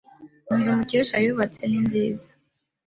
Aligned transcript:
Inzu 0.51 0.69
Mukesha 0.79 1.15
yubatse 1.23 1.61
ni 1.65 1.79
nziza. 1.85 2.27